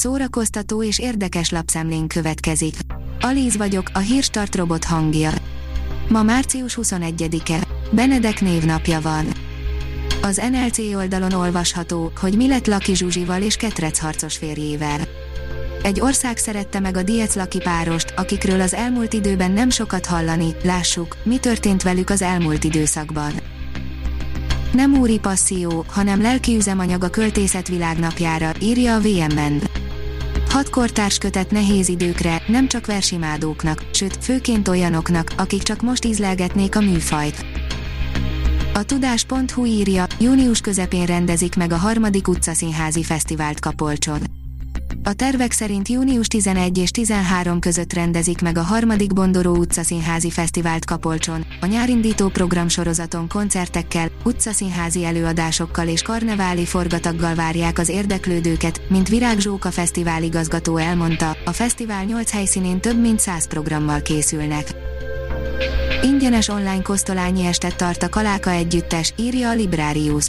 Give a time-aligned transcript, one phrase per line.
[0.00, 2.74] szórakoztató és érdekes lapszemlén következik.
[3.20, 5.30] Alíz vagyok, a hírstart robot hangja.
[6.08, 7.58] Ma március 21-e.
[7.90, 9.26] Benedek névnapja van.
[10.22, 15.00] Az NLC oldalon olvasható, hogy mi lett Laki Zsuzsival és Ketrec harcos férjével.
[15.82, 20.54] Egy ország szerette meg a Diec Laki párost, akikről az elmúlt időben nem sokat hallani,
[20.62, 23.32] lássuk, mi történt velük az elmúlt időszakban.
[24.72, 29.79] Nem úri passzió, hanem lelki üzemanyag a költészet világnapjára, írja a VMN.
[30.50, 36.76] Hat kortárs kötet nehéz időkre, nem csak versimádóknak, sőt, főként olyanoknak, akik csak most ízlelgetnék
[36.76, 37.44] a műfajt.
[38.74, 44.20] A tudás.hu írja, június közepén rendezik meg a harmadik utcaszínházi fesztivált Kapolcson.
[45.02, 50.84] A tervek szerint június 11 és 13 között rendezik meg a harmadik Bondoró utcaszínházi fesztivált
[50.84, 51.46] Kapolcson.
[51.60, 59.70] A nyárindító programsorozaton koncertekkel, utcaszínházi előadásokkal és karneváli forgataggal várják az érdeklődőket, mint Virág Zsóka
[59.70, 64.74] fesztivál igazgató elmondta, a fesztivál 8 helyszínén több mint 100 programmal készülnek.
[66.02, 70.26] Ingyenes online kosztolányi estet tart a Kaláka együttes, írja a Librarius.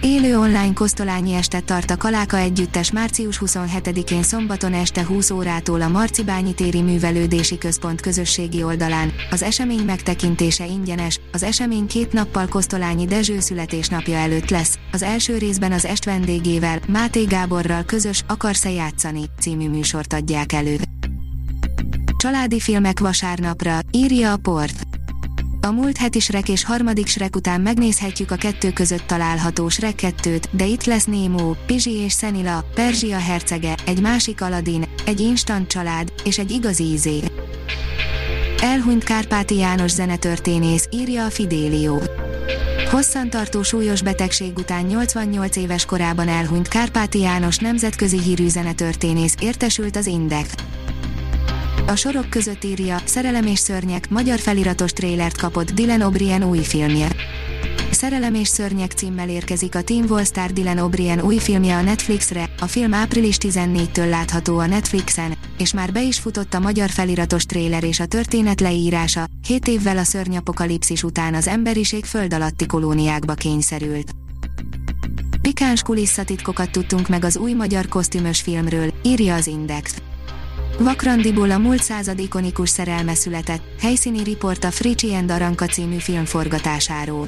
[0.00, 5.88] Élő online kosztolányi estet tart a Kaláka Együttes március 27-én szombaton este 20 órától a
[5.88, 9.12] Marcibányi téri művelődési központ közösségi oldalán.
[9.30, 14.78] Az esemény megtekintése ingyenes, az esemény két nappal Kosztolányi Dezső születésnapja előtt lesz.
[14.92, 20.76] Az első részben az est vendégével, Máté Gáborral közös Akarsz-e játszani című műsort adják elő.
[22.16, 24.87] Családi filmek vasárnapra, írja a port.
[25.60, 30.42] A múlt heti Shrek és harmadik Shrek után megnézhetjük a kettő között található Shrek 2-t,
[30.50, 36.12] de itt lesz Nemo, Pizsi és Szenila, Perzsia hercege, egy másik Aladdin, egy instant család,
[36.24, 37.20] és egy igazi ízé.
[38.62, 42.02] Elhunyt Kárpáti János zenetörténész, írja a Fidélió.
[42.90, 50.06] Hosszantartó súlyos betegség után 88 éves korában elhunyt Kárpáti János nemzetközi hírű zenetörténész értesült az
[50.06, 50.54] Index.
[51.88, 57.08] A sorok között írja, Szerelem és szörnyek, magyar feliratos trélert kapott Dylan O'Brien új filmje.
[57.90, 62.66] Szerelem és szörnyek címmel érkezik a Team Wallstar Dylan O'Brien új filmje a Netflixre, a
[62.66, 67.84] film április 14-től látható a Netflixen, és már be is futott a magyar feliratos tréler
[67.84, 74.10] és a történet leírása, 7 évvel a szörnyapokalipszis után az emberiség föld alatti kolóniákba kényszerült.
[75.42, 79.94] Pikáns kulisszatitkokat tudtunk meg az új magyar kosztümös filmről, írja az Index.
[80.78, 86.24] Vakrandiból a múlt század ikonikus szerelme született, helyszíni riport a Fricsi and Aranka című film
[86.24, 87.26] forgatásáról.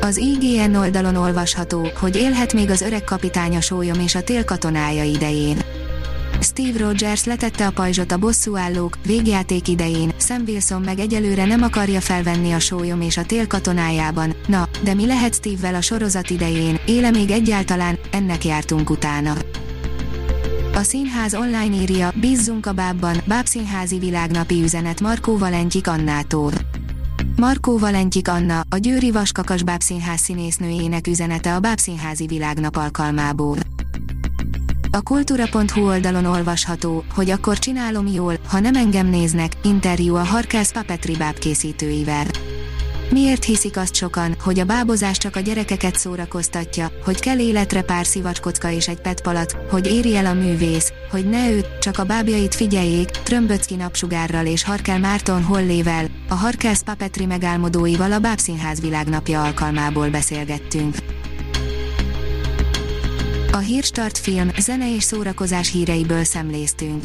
[0.00, 5.02] Az IGN oldalon olvasható, hogy élhet még az öreg kapitánya sólyom és a tél katonája
[5.02, 5.56] idején.
[6.40, 12.00] Steve Rogers letette a pajzsot a bosszúállók végjáték idején, Sam Wilson meg egyelőre nem akarja
[12.00, 16.80] felvenni a sólyom és a tél katonájában, na, de mi lehet Steve-vel a sorozat idején,
[16.86, 19.34] éle még egyáltalán, ennek jártunk utána.
[20.74, 26.52] A színház online írja, bízzunk a bábban, bábszínházi világnapi üzenet Markó Valentyik Annától.
[27.36, 33.56] Markó Valentyik Anna, a Győri Vaskakas Bábszínház színésznőjének üzenete a Bábszínházi világnap alkalmából.
[34.90, 40.72] A kultúra.hu oldalon olvasható, hogy akkor csinálom jól, ha nem engem néznek, interjú a Harkász
[40.72, 42.26] Papetri bábkészítőivel.
[43.14, 48.06] Miért hiszik azt sokan, hogy a bábozás csak a gyerekeket szórakoztatja, hogy kell életre pár
[48.06, 52.54] szivacskocka és egy petpalat, hogy éri el a művész, hogy ne őt, csak a bábjait
[52.54, 60.08] figyeljék, Trömböcki napsugárral és Harkel Márton Hollével, a Harkelsz Papetri megálmodóival a Bábszínház világnapja alkalmából
[60.08, 60.96] beszélgettünk.
[63.52, 67.04] A Hírstart film, zene és szórakozás híreiből szemléztünk.